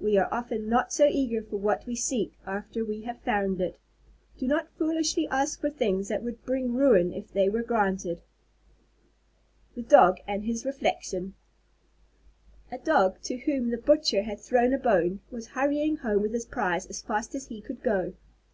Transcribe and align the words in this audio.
We 0.00 0.16
are 0.16 0.32
often 0.32 0.70
not 0.70 0.90
so 0.90 1.04
eager 1.06 1.42
for 1.42 1.58
what 1.58 1.84
we 1.84 1.94
seek, 1.94 2.32
after 2.46 2.82
we 2.82 3.02
have 3.02 3.20
found 3.20 3.60
it. 3.60 3.76
Do 4.38 4.46
not 4.48 4.70
foolishly 4.78 5.28
ask 5.30 5.60
for 5.60 5.68
things 5.68 6.08
that 6.08 6.22
would 6.22 6.46
bring 6.46 6.72
ruin 6.72 7.12
if 7.12 7.30
they 7.30 7.50
were 7.50 7.62
granted. 7.62 8.22
THE 9.74 9.82
DOG 9.82 10.20
AND 10.26 10.44
HIS 10.44 10.64
REFLECTION 10.64 11.34
A 12.72 12.78
Dog, 12.78 13.20
to 13.24 13.36
whom 13.36 13.68
the 13.68 13.76
butcher 13.76 14.22
had 14.22 14.40
thrown 14.40 14.72
a 14.72 14.78
bone, 14.78 15.20
was 15.30 15.48
hurrying 15.48 15.98
home 15.98 16.22
with 16.22 16.32
his 16.32 16.46
prize 16.46 16.86
as 16.86 17.02
fast 17.02 17.34
as 17.34 17.48
he 17.48 17.60
could 17.60 17.82
go. 17.82 18.14